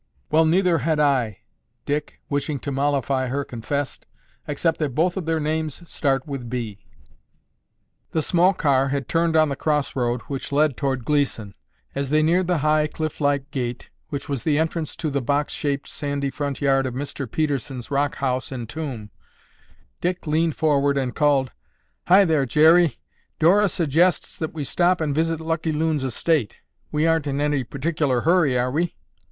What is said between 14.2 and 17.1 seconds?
was the entrance to the box shaped sandy front yard of